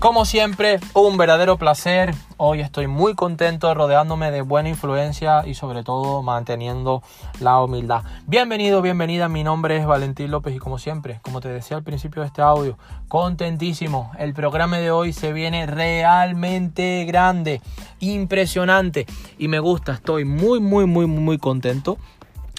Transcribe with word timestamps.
Como 0.00 0.24
siempre, 0.24 0.80
un 0.94 1.18
verdadero 1.18 1.58
placer. 1.58 2.14
Hoy 2.38 2.62
estoy 2.62 2.86
muy 2.86 3.14
contento 3.14 3.74
rodeándome 3.74 4.30
de 4.30 4.40
buena 4.40 4.70
influencia 4.70 5.46
y 5.46 5.52
sobre 5.52 5.84
todo 5.84 6.22
manteniendo 6.22 7.02
la 7.38 7.62
humildad. 7.62 8.02
Bienvenido, 8.26 8.80
bienvenida. 8.80 9.28
Mi 9.28 9.44
nombre 9.44 9.76
es 9.76 9.84
Valentín 9.84 10.30
López 10.30 10.56
y 10.56 10.58
como 10.58 10.78
siempre, 10.78 11.20
como 11.20 11.42
te 11.42 11.50
decía 11.50 11.76
al 11.76 11.82
principio 11.82 12.22
de 12.22 12.28
este 12.28 12.40
audio, 12.40 12.78
contentísimo. 13.08 14.10
El 14.18 14.32
programa 14.32 14.78
de 14.78 14.90
hoy 14.90 15.12
se 15.12 15.34
viene 15.34 15.66
realmente 15.66 17.04
grande, 17.04 17.60
impresionante 17.98 19.04
y 19.36 19.48
me 19.48 19.58
gusta. 19.58 19.92
Estoy 19.92 20.24
muy, 20.24 20.60
muy, 20.60 20.86
muy, 20.86 21.06
muy 21.06 21.36
contento 21.36 21.98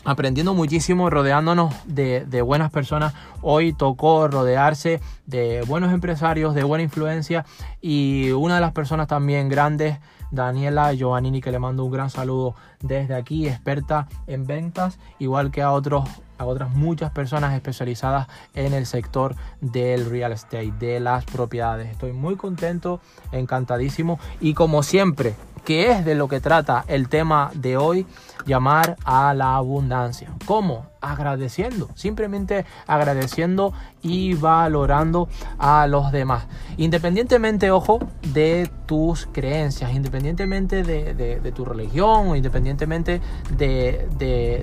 aprendiendo 0.03 0.53
muchísimo, 0.53 1.09
rodeándonos 1.09 1.73
de, 1.85 2.41
buenas 2.41 2.71
personas. 2.71 3.13
Hoy 3.41 3.73
tocó 3.73 4.27
rodearse 4.27 4.99
de 5.25 5.63
buenos 5.67 5.93
empresarios, 5.93 6.55
de 6.55 6.63
buena 6.63 6.83
influencia 6.83 7.45
y 7.81 8.31
una 8.31 8.55
de 8.55 8.61
las 8.61 8.71
personas 8.71 9.07
también 9.07 9.49
grandes, 9.49 9.97
Daniela 10.31 10.93
Giovannini, 10.93 11.41
que 11.41 11.51
le 11.51 11.59
mando 11.59 11.83
un 11.83 11.91
gran 11.91 12.09
saludo 12.09 12.55
desde 12.81 13.15
aquí, 13.15 13.47
experta 13.47 14.07
en 14.27 14.47
ventas, 14.47 14.97
igual 15.19 15.51
que 15.51 15.61
a 15.61 15.71
otros 15.71 16.09
a 16.41 16.45
otras 16.45 16.71
muchas 16.71 17.11
personas 17.11 17.53
especializadas 17.53 18.27
en 18.55 18.73
el 18.73 18.87
sector 18.87 19.35
del 19.61 20.09
real 20.09 20.31
estate, 20.31 20.73
de 20.79 20.99
las 20.99 21.23
propiedades. 21.23 21.91
Estoy 21.91 22.13
muy 22.13 22.35
contento, 22.35 22.99
encantadísimo 23.31 24.19
y 24.39 24.55
como 24.55 24.81
siempre, 24.81 25.35
que 25.65 25.91
es 25.91 26.05
de 26.05 26.15
lo 26.15 26.27
que 26.27 26.39
trata 26.39 26.83
el 26.87 27.09
tema 27.09 27.51
de 27.53 27.77
hoy, 27.77 28.05
llamar 28.45 28.97
a 29.05 29.33
la 29.33 29.55
abundancia. 29.55 30.29
¿Cómo? 30.45 30.87
Agradeciendo, 31.01 31.89
simplemente 31.95 32.65
agradeciendo 32.87 33.73
y 34.01 34.33
valorando 34.33 35.27
a 35.57 35.87
los 35.87 36.11
demás. 36.11 36.47
Independientemente, 36.77 37.71
ojo, 37.71 37.99
de 38.33 38.69
tus 38.85 39.27
creencias, 39.31 39.93
independientemente 39.93 40.83
de, 40.83 41.51
tu 41.55 41.65
religión 41.65 42.35
independientemente 42.35 43.21
de, 43.57 44.07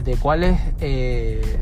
de 0.04 0.16
cuáles... 0.20 0.60
Eh, 0.80 1.58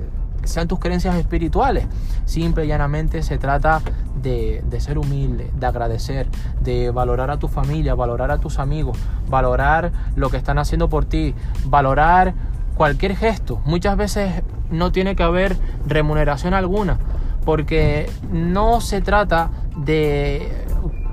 sean 0.47 0.69
tus 0.69 0.79
creencias 0.79 1.15
espirituales. 1.17 1.87
Simple 2.25 2.65
y 2.65 2.69
llanamente 2.69 3.23
se 3.23 3.39
trata 3.39 3.83
de, 4.23 4.63
ser 4.79 4.99
humilde, 4.99 5.51
de 5.55 5.67
agradecer, 5.67 6.29
de 6.61 6.91
valorar 6.91 7.31
a 7.31 7.39
tu 7.39 7.49
familia, 7.49 7.95
valorar 7.95 8.31
a 8.31 8.39
tus 8.39 8.59
amigos, 8.59 8.99
valorar 9.29 9.93
lo 10.15 10.31
que 10.31 10.37
están 10.37 10.59
haciendo 10.59 10.89
por 10.89 11.05
ti, 11.05 11.35
valorar 11.65 12.35
cualquier 12.77 13.17
gesto. 13.17 13.61
Muchas 13.65 13.97
veces 13.97 14.43
no 14.71 14.93
tiene 14.93 15.17
que 15.17 15.23
haber 15.23 15.57
remuneración 15.87 16.55
alguna, 16.55 16.99
porque 17.45 18.11
no 18.33 18.81
se 18.81 19.01
trata 19.01 19.51
de 19.77 20.67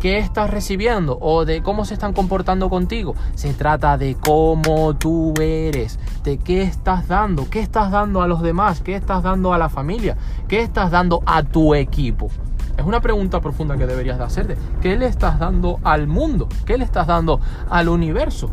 qué 0.03 0.17
estás 0.17 0.49
recibiendo 0.49 1.17
o 1.21 1.45
de 1.45 1.63
cómo 1.63 1.85
se 1.85 1.93
están 1.93 2.11
comportando 2.11 2.69
contigo. 2.69 3.15
Se 3.35 3.53
trata 3.53 3.97
de 3.97 4.15
cómo 4.15 4.95
tú 4.95 5.33
eres, 5.39 5.97
qué 6.23 6.63
estás 6.63 7.07
dando, 7.07 7.49
qué 7.49 7.59
estás 7.59 7.91
dando 7.91 8.21
a 8.21 8.27
los 8.27 8.41
demás, 8.41 8.81
qué 8.81 8.95
estás 8.95 9.23
dando 9.23 9.53
a 9.53 9.57
la 9.57 9.69
familia, 9.69 10.17
qué 10.47 10.61
estás 10.61 10.91
dando 10.91 11.21
a 11.25 11.43
tu 11.43 11.75
equipo. 11.75 12.29
Es 12.77 12.85
una 12.85 13.01
pregunta 13.01 13.39
profunda 13.41 13.77
que 13.77 13.85
deberías 13.85 14.17
de 14.17 14.23
hacerte. 14.23 14.57
¿Qué 14.81 14.95
le 14.97 15.05
estás 15.05 15.37
dando 15.37 15.79
al 15.83 16.07
mundo? 16.07 16.47
¿Qué 16.65 16.77
le 16.77 16.85
estás 16.85 17.07
dando 17.07 17.39
al 17.69 17.89
universo? 17.89 18.49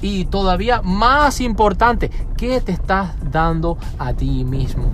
Y 0.00 0.24
todavía 0.26 0.80
más 0.82 1.40
importante, 1.40 2.10
¿qué 2.36 2.60
te 2.60 2.72
estás 2.72 3.10
dando 3.30 3.76
a 3.98 4.14
ti 4.14 4.44
mismo? 4.44 4.90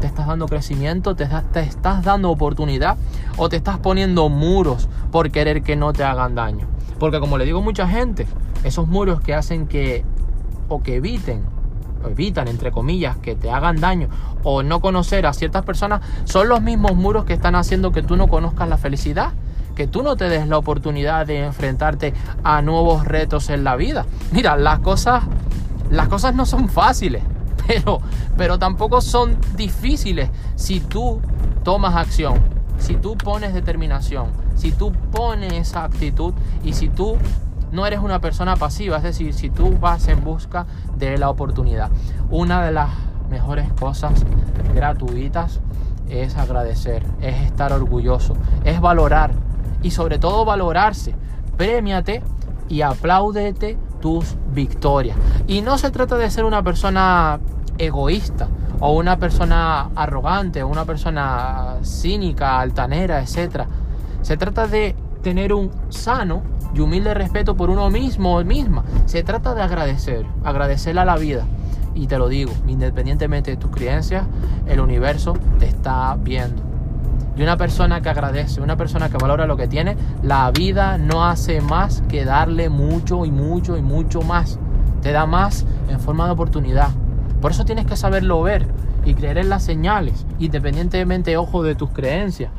¿Te 0.00 0.06
estás 0.06 0.26
dando 0.26 0.46
crecimiento? 0.46 1.16
¿Te, 1.16 1.26
te 1.52 1.60
estás 1.60 2.04
dando 2.04 2.30
oportunidad? 2.30 2.96
¿O 3.36 3.48
te 3.48 3.56
estás 3.56 3.78
poniendo 3.78 4.28
muros 4.28 4.88
por 5.10 5.30
querer 5.30 5.62
que 5.62 5.76
no 5.76 5.92
te 5.92 6.04
hagan 6.04 6.34
daño? 6.34 6.66
Porque 6.98 7.20
como 7.20 7.36
le 7.36 7.44
digo 7.44 7.58
a 7.58 7.62
mucha 7.62 7.88
gente, 7.88 8.26
esos 8.64 8.86
muros 8.86 9.20
que 9.20 9.34
hacen 9.34 9.66
que 9.66 10.04
o 10.72 10.82
que 10.82 10.96
eviten 10.96 11.44
evitan, 12.08 12.48
entre 12.48 12.72
comillas, 12.72 13.16
que 13.18 13.34
te 13.34 13.50
hagan 13.50 13.80
daño 13.80 14.08
o 14.42 14.62
no 14.62 14.80
conocer 14.80 15.26
a 15.26 15.32
ciertas 15.32 15.64
personas, 15.64 16.00
son 16.24 16.48
los 16.48 16.60
mismos 16.60 16.96
muros 16.96 17.24
que 17.24 17.32
están 17.32 17.54
haciendo 17.54 17.92
que 17.92 18.02
tú 18.02 18.16
no 18.16 18.28
conozcas 18.28 18.68
la 18.68 18.76
felicidad, 18.76 19.32
que 19.74 19.86
tú 19.86 20.02
no 20.02 20.16
te 20.16 20.28
des 20.28 20.48
la 20.48 20.58
oportunidad 20.58 21.26
de 21.26 21.44
enfrentarte 21.44 22.12
a 22.42 22.60
nuevos 22.62 23.04
retos 23.06 23.50
en 23.50 23.64
la 23.64 23.76
vida. 23.76 24.04
Mira, 24.32 24.56
las 24.56 24.80
cosas, 24.80 25.24
las 25.90 26.08
cosas 26.08 26.34
no 26.34 26.44
son 26.44 26.68
fáciles, 26.68 27.22
pero, 27.66 28.00
pero 28.36 28.58
tampoco 28.58 29.00
son 29.00 29.36
difíciles 29.56 30.28
si 30.56 30.80
tú 30.80 31.20
tomas 31.62 31.94
acción, 31.94 32.34
si 32.78 32.94
tú 32.94 33.16
pones 33.16 33.54
determinación, 33.54 34.26
si 34.56 34.72
tú 34.72 34.92
pones 35.12 35.52
esa 35.52 35.84
actitud 35.84 36.34
y 36.64 36.72
si 36.72 36.88
tú 36.88 37.16
no 37.72 37.86
eres 37.86 38.00
una 38.00 38.20
persona 38.20 38.56
pasiva, 38.56 38.98
es 38.98 39.02
decir, 39.02 39.32
si 39.34 39.50
tú 39.50 39.76
vas 39.80 40.06
en 40.08 40.22
busca 40.22 40.66
de 40.96 41.18
la 41.18 41.30
oportunidad. 41.30 41.90
Una 42.30 42.64
de 42.64 42.70
las 42.70 42.90
mejores 43.30 43.72
cosas 43.72 44.24
gratuitas 44.74 45.60
es 46.08 46.36
agradecer, 46.36 47.04
es 47.22 47.40
estar 47.42 47.72
orgulloso, 47.72 48.36
es 48.64 48.80
valorar 48.80 49.32
y 49.82 49.90
sobre 49.90 50.18
todo 50.18 50.44
valorarse. 50.44 51.14
Premiate 51.56 52.22
y 52.68 52.82
apláudete 52.82 53.78
tus 54.00 54.36
victorias. 54.52 55.16
Y 55.46 55.62
no 55.62 55.78
se 55.78 55.90
trata 55.90 56.16
de 56.16 56.30
ser 56.30 56.44
una 56.44 56.62
persona 56.62 57.40
egoísta 57.78 58.48
o 58.80 58.92
una 58.92 59.18
persona 59.18 59.90
arrogante 59.94 60.62
o 60.62 60.68
una 60.68 60.84
persona 60.84 61.76
cínica, 61.82 62.60
altanera, 62.60 63.22
etc. 63.22 63.64
Se 64.22 64.36
trata 64.36 64.66
de 64.66 64.94
tener 65.22 65.52
un 65.54 65.70
sano 65.88 66.42
y 66.74 66.80
humilde 66.80 67.14
respeto 67.14 67.56
por 67.56 67.70
uno 67.70 67.90
mismo 67.90 68.36
o 68.36 68.44
misma. 68.44 68.84
Se 69.06 69.22
trata 69.22 69.54
de 69.54 69.62
agradecer, 69.62 70.26
agradecer 70.44 70.98
a 70.98 71.04
la 71.04 71.16
vida. 71.16 71.44
Y 71.94 72.06
te 72.06 72.18
lo 72.18 72.28
digo, 72.28 72.52
independientemente 72.66 73.50
de 73.50 73.56
tus 73.56 73.70
creencias, 73.70 74.24
el 74.66 74.80
universo 74.80 75.34
te 75.58 75.66
está 75.66 76.16
viendo. 76.18 76.62
Y 77.36 77.42
una 77.42 77.56
persona 77.56 78.00
que 78.00 78.08
agradece, 78.08 78.60
una 78.60 78.76
persona 78.76 79.08
que 79.08 79.16
valora 79.16 79.46
lo 79.46 79.56
que 79.56 79.68
tiene, 79.68 79.96
la 80.22 80.50
vida 80.50 80.98
no 80.98 81.24
hace 81.24 81.60
más 81.60 82.02
que 82.08 82.24
darle 82.24 82.68
mucho 82.68 83.24
y 83.24 83.30
mucho 83.30 83.76
y 83.76 83.82
mucho 83.82 84.22
más. 84.22 84.58
Te 85.00 85.12
da 85.12 85.26
más 85.26 85.66
en 85.88 86.00
forma 86.00 86.26
de 86.26 86.32
oportunidad. 86.32 86.88
Por 87.40 87.50
eso 87.50 87.64
tienes 87.64 87.86
que 87.86 87.96
saberlo 87.96 88.42
ver 88.42 88.66
y 89.04 89.14
creer 89.14 89.38
en 89.38 89.48
las 89.48 89.64
señales, 89.64 90.26
independientemente, 90.38 91.36
ojo, 91.36 91.62
de 91.62 91.74
tus 91.74 91.90
creencias. 91.90 92.52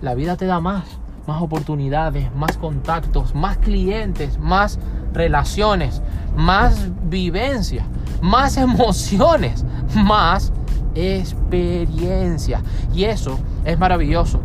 La 0.00 0.14
vida 0.14 0.36
te 0.36 0.46
da 0.46 0.58
más 0.58 1.01
más 1.26 1.42
oportunidades, 1.42 2.34
más 2.34 2.56
contactos, 2.56 3.34
más 3.34 3.56
clientes, 3.58 4.38
más 4.38 4.78
relaciones, 5.12 6.02
más 6.36 6.88
vivencias, 7.04 7.86
más 8.20 8.56
emociones, 8.56 9.64
más 9.94 10.52
experiencia. 10.94 12.62
Y 12.94 13.04
eso 13.04 13.38
es 13.64 13.78
maravilloso. 13.78 14.40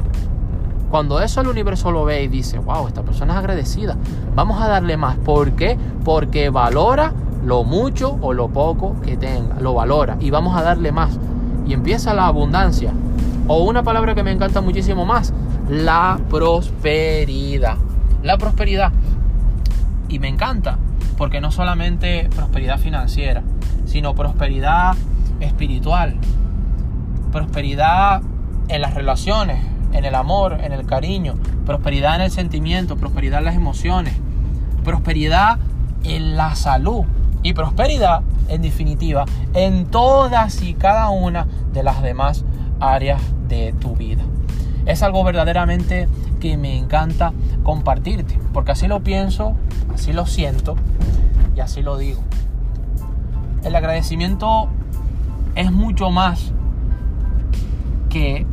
Cuando 0.90 1.20
eso 1.20 1.42
el 1.42 1.48
universo 1.48 1.92
lo 1.92 2.06
ve 2.06 2.24
y 2.24 2.28
dice, 2.28 2.60
wow, 2.60 2.88
esta 2.88 3.04
persona 3.04 3.34
es 3.34 3.40
agradecida, 3.40 3.98
vamos 4.36 4.62
a 4.62 4.68
darle 4.68 4.96
más. 4.96 5.18
¿Por 5.18 5.52
qué? 5.52 5.78
Porque 6.06 6.50
valora 6.50 7.14
lo 7.44 7.64
mucho 7.64 8.18
o 8.22 8.34
lo 8.34 8.48
poco 8.48 8.96
que 9.02 9.18
tenga, 9.18 9.60
lo 9.60 9.74
valora 9.74 10.18
y 10.20 10.30
vamos 10.30 10.56
a 10.56 10.64
darle 10.64 10.92
más. 10.92 11.20
Y 11.66 11.74
empieza 11.74 12.14
la 12.14 12.28
abundancia. 12.28 12.94
O 13.50 13.64
una 13.64 13.84
palabra 13.84 14.16
que 14.16 14.24
me 14.24 14.32
encanta 14.32 14.60
muchísimo 14.62 15.06
más, 15.06 15.34
la 15.70 16.20
prosperidad. 16.30 17.78
La 18.24 18.38
prosperidad. 18.38 18.92
Y 20.08 20.20
me 20.20 20.30
encanta, 20.30 20.78
porque 21.18 21.42
no 21.42 21.52
solamente 21.52 22.30
prosperidad 22.34 22.80
financiera, 22.80 23.44
sino 23.86 24.16
prosperidad 24.16 24.96
espiritual, 25.42 26.16
prosperidad 27.32 28.22
en 28.70 28.82
las 28.82 28.94
relaciones, 28.94 29.64
en 29.92 30.06
el 30.06 30.16
amor, 30.16 30.58
en 30.62 30.72
el 30.72 30.86
cariño, 30.86 31.36
prosperidad 31.66 32.16
en 32.16 32.22
el 32.22 32.32
sentimiento, 32.32 32.96
prosperidad 32.96 33.40
en 33.40 33.46
las 33.46 33.56
emociones, 33.56 34.16
prosperidad 34.84 35.60
en 36.04 36.38
la 36.38 36.56
salud. 36.56 37.04
Y 37.44 37.54
prosperidad, 37.54 38.24
en 38.50 38.62
definitiva, 38.62 39.26
en 39.54 39.86
todas 39.86 40.64
y 40.64 40.74
cada 40.74 41.10
una 41.10 41.46
de 41.72 41.84
las 41.84 42.02
demás 42.02 42.44
áreas 42.80 43.22
de 43.48 43.74
tu 43.80 43.96
vida 43.96 44.24
es 44.88 45.04
algo 45.04 45.24
verdaderamente 45.24 46.08
que 46.40 46.58
me 46.58 46.78
encanta 46.78 47.34
compartirte, 47.64 48.40
porque 48.54 48.72
así 48.72 48.88
lo 48.88 49.02
pienso, 49.02 49.54
así 49.94 50.14
lo 50.14 50.26
siento 50.26 50.76
y 51.56 51.60
así 51.60 51.82
lo 51.84 51.98
digo. 51.98 52.22
El 53.64 53.76
agradecimiento 53.76 54.70
es 55.56 55.72
mucho 55.72 56.10
más 56.10 56.54
que 58.10 58.46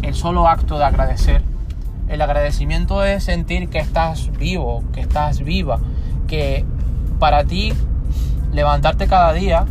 el 0.00 0.14
solo 0.14 0.48
acto 0.48 0.78
de 0.78 0.84
agradecer. 0.84 1.42
El 2.08 2.22
agradecimiento 2.22 3.04
es 3.04 3.24
sentir 3.24 3.68
que 3.68 3.78
estás 3.78 4.30
vivo, 4.38 4.82
que 4.92 5.00
estás 5.00 5.40
viva, 5.40 5.78
que 6.26 6.64
para 7.18 7.44
ti 7.44 7.74
levantarte 8.52 9.08
cada 9.08 9.32
día, 9.34 9.66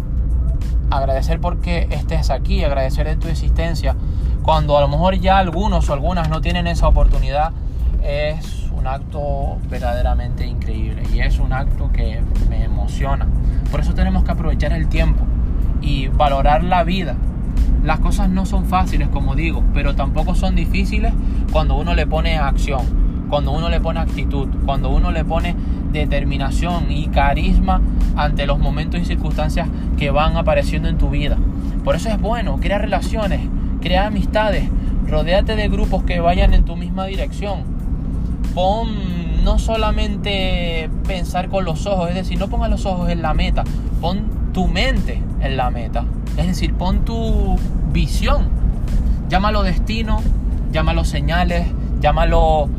agradecer 0.92 1.40
porque 1.40 1.88
estés 1.90 2.30
aquí, 2.30 2.64
agradecer 2.64 3.08
de 3.08 3.16
tu 3.16 3.28
existencia, 3.28 3.96
cuando 4.44 4.78
a 4.78 4.82
lo 4.82 4.88
mejor 4.88 5.16
ya 5.20 5.38
algunos 5.38 5.90
o 5.90 5.94
algunas 5.94 6.30
no 6.30 6.42
tienen 6.42 6.68
esa 6.68 6.88
oportunidad, 6.88 7.52
es 8.04 8.70
un 8.76 8.88
acto 8.88 9.58
verdaderamente 9.70 10.46
increíble 10.46 11.04
y 11.14 11.20
es 11.20 11.40
un 11.40 11.54
acto 11.54 11.92
que 11.94 12.22
me 12.50 12.64
emociona. 12.64 13.28
Por 13.70 13.82
eso 13.82 13.94
tenemos 13.94 14.24
que 14.24 14.32
aprovechar 14.32 14.74
el 14.74 14.88
tiempo 14.88 15.24
y 15.82 16.08
valorar 16.08 16.64
la 16.64 16.84
vida. 16.84 17.16
Las 17.84 18.00
cosas 18.00 18.30
no 18.30 18.46
son 18.46 18.66
fáciles, 18.66 19.08
como 19.10 19.36
digo, 19.36 19.64
pero 19.74 19.96
tampoco 19.96 20.36
son 20.36 20.56
difíciles 20.56 21.14
cuando 21.52 21.76
uno 21.76 21.94
le 21.94 22.08
pone 22.08 22.38
acción, 22.38 23.26
cuando 23.30 23.52
uno 23.52 23.70
le 23.70 23.80
pone 23.80 24.00
actitud, 24.00 24.48
cuando 24.66 24.90
uno 24.90 25.12
le 25.12 25.24
pone 25.26 25.56
determinación 25.92 26.92
y 26.92 27.08
carisma 27.08 27.82
ante 28.16 28.46
los 28.46 28.60
momentos 28.60 29.00
y 29.00 29.06
circunstancias 29.06 29.68
que 29.98 30.12
van 30.12 30.38
apareciendo 30.38 30.90
en 30.90 30.98
tu 30.98 31.10
vida. 31.10 31.38
Por 31.84 31.96
eso 31.96 32.10
es 32.10 32.20
bueno, 32.20 32.58
crea 32.60 32.78
relaciones, 32.78 33.42
crea 33.82 34.08
amistades, 34.08 34.70
rodéate 35.08 35.56
de 35.56 35.68
grupos 35.68 36.04
que 36.04 36.20
vayan 36.20 36.54
en 36.54 36.64
tu 36.64 36.78
misma 36.78 37.06
dirección. 37.06 37.64
Pon 38.54 39.44
no 39.44 39.60
solamente 39.60 40.90
pensar 41.08 41.50
con 41.50 41.66
los 41.66 41.86
ojos, 41.86 42.10
es 42.10 42.16
decir, 42.16 42.40
no 42.40 42.48
pongas 42.48 42.70
los 42.70 42.86
ojos 42.86 43.10
en 43.10 43.22
la 43.22 43.34
meta, 43.34 43.64
pon 44.00 44.24
tu 44.54 44.68
mente 44.68 45.22
en 45.42 45.58
la 45.58 45.70
meta. 45.70 46.06
Es 46.38 46.48
decir, 46.48 46.74
pon 46.74 47.04
tu 47.04 47.58
visión. 47.92 48.48
Llámalo 49.30 49.64
destino, 49.64 50.22
llámalo 50.72 51.04
señales, 51.04 51.68
llámalo 52.02 52.70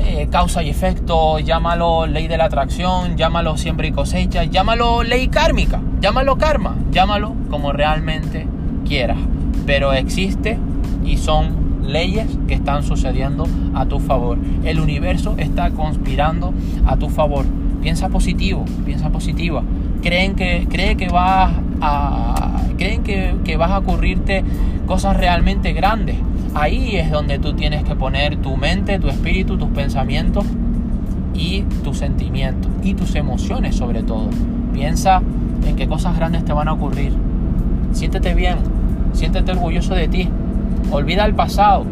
eh, 0.00 0.28
causa 0.30 0.62
y 0.62 0.70
efecto, 0.70 1.38
llámalo 1.38 2.06
ley 2.06 2.26
de 2.26 2.36
la 2.36 2.46
atracción, 2.46 3.16
llámalo 3.16 3.56
siembra 3.56 3.86
y 3.86 3.92
cosecha, 3.92 4.44
llámalo 4.44 5.02
ley 5.02 5.28
kármica, 5.28 5.80
llámalo 6.00 6.36
karma, 6.36 6.76
llámalo 6.90 7.34
como 7.50 7.72
realmente 7.72 8.46
quieras. 8.86 9.18
Pero 9.66 9.92
existe 9.92 10.58
y 11.04 11.16
son 11.16 11.62
leyes 11.84 12.26
que 12.46 12.54
están 12.54 12.82
sucediendo 12.82 13.46
a 13.74 13.86
tu 13.86 13.98
favor. 14.00 14.38
El 14.64 14.80
universo 14.80 15.34
está 15.38 15.70
conspirando 15.70 16.52
a 16.86 16.96
tu 16.96 17.08
favor. 17.08 17.44
Piensa 17.82 18.08
positivo, 18.08 18.64
piensa 18.84 19.10
positiva. 19.10 19.62
Creen 20.02 20.34
que, 20.34 20.66
cree 20.70 20.96
que 20.96 21.08
vas 21.08 21.52
a, 21.80 22.62
creen 22.76 23.02
que, 23.02 23.34
que 23.44 23.56
vas 23.56 23.70
a 23.70 23.78
ocurrirte 23.78 24.44
cosas 24.86 25.16
realmente 25.16 25.72
grandes. 25.72 26.16
Ahí 26.54 26.96
es 26.96 27.10
donde 27.10 27.38
tú 27.38 27.54
tienes 27.54 27.82
que 27.82 27.96
poner 27.96 28.36
tu 28.36 28.56
mente, 28.56 28.98
tu 28.98 29.08
espíritu, 29.08 29.56
tus 29.56 29.70
pensamientos 29.70 30.44
y 31.34 31.62
tus 31.82 31.98
sentimientos 31.98 32.70
y 32.82 32.94
tus 32.94 33.14
emociones 33.14 33.74
sobre 33.76 34.02
todo. 34.02 34.28
Piensa 34.72 35.22
en 35.66 35.76
qué 35.76 35.88
cosas 35.88 36.16
grandes 36.16 36.44
te 36.44 36.52
van 36.52 36.68
a 36.68 36.74
ocurrir. 36.74 37.12
Siéntete 37.92 38.34
bien, 38.34 38.58
siéntete 39.12 39.52
orgulloso 39.52 39.94
de 39.94 40.08
ti. 40.08 40.28
Olvida 40.90 41.24
el 41.24 41.34
pasado, 41.34 41.84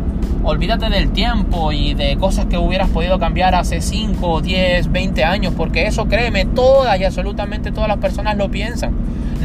olvídate 0.42 0.90
del 0.90 1.10
tiempo 1.10 1.72
y 1.72 1.94
de 1.94 2.16
cosas 2.16 2.46
que 2.46 2.58
hubieras 2.58 2.88
podido 2.90 3.18
cambiar 3.18 3.54
hace 3.54 3.80
5, 3.80 4.40
10, 4.40 4.92
20 4.92 5.24
años, 5.24 5.54
porque 5.56 5.86
eso 5.86 6.06
créeme, 6.06 6.44
todas 6.44 6.98
y 7.00 7.04
absolutamente 7.04 7.72
todas 7.72 7.88
las 7.88 7.98
personas 7.98 8.36
lo 8.36 8.50
piensan. 8.50 8.92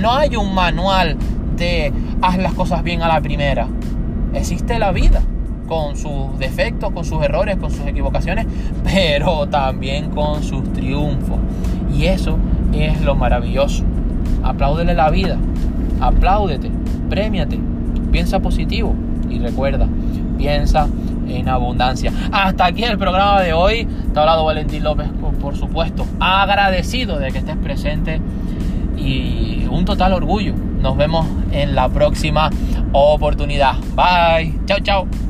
No 0.02 0.14
hay 0.14 0.36
un 0.36 0.54
manual 0.54 1.18
de 1.56 1.94
haz 2.22 2.38
las 2.38 2.54
cosas 2.54 2.84
bien 2.84 3.02
a 3.02 3.08
la 3.08 3.22
primera 3.22 3.68
existe 4.36 4.78
la 4.80 4.92
vida 4.92 5.22
con 5.68 5.98
sus 5.98 6.38
defectos, 6.38 6.92
con 6.92 7.06
sus 7.06 7.24
errores, 7.24 7.58
con 7.58 7.72
sus 7.72 7.86
equivocaciones, 7.88 8.46
pero 8.84 9.48
también 9.48 10.12
con 10.12 10.44
sus 10.44 10.72
triunfos. 10.74 11.38
Y 11.94 12.06
eso 12.06 12.38
es 12.74 13.02
lo 13.02 13.16
maravilloso. 13.16 13.84
Apláudele 14.44 14.94
la 14.94 15.10
vida, 15.10 15.38
apláudete, 16.00 16.70
premiate, 17.06 17.60
piensa 18.12 18.40
positivo 18.40 18.94
y 19.30 19.40
recuerda, 19.40 19.88
piensa 20.38 20.88
en 21.28 21.50
abundancia. 21.50 22.12
Hasta 22.32 22.66
aquí 22.66 22.84
el 22.84 22.98
programa 22.98 23.42
de 23.42 23.54
hoy. 23.54 23.88
Te 24.14 24.20
ha 24.20 24.22
hablado 24.22 24.46
Valentín 24.46 24.84
López, 24.84 25.08
por 25.42 25.56
supuesto, 25.56 26.06
agradecido 26.20 27.20
de 27.20 27.32
que 27.32 27.40
estés 27.40 27.58
presente 27.58 28.22
y 28.98 29.66
un 29.70 29.86
total 29.86 30.14
orgullo. 30.14 30.54
Nos 30.82 30.98
vemos 30.98 31.26
en 31.52 31.76
la 31.76 31.90
próxima 31.90 32.50
oportunidad. 32.92 33.76
Bye. 33.96 34.54
Chao, 34.66 34.80
chao. 34.80 35.25